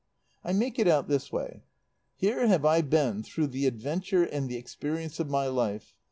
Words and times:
"I 0.43 0.51
make 0.51 0.79
it 0.79 0.87
out 0.87 1.07
this 1.07 1.31
way. 1.31 1.61
Here 2.15 2.47
have 2.47 2.65
I 2.65 2.81
been 2.81 3.21
through 3.21 3.45
the 3.49 3.67
adventure 3.67 4.23
and 4.23 4.49
the 4.49 4.57
experience 4.57 5.19
of 5.19 5.29
my 5.29 5.45
life. 5.45 5.93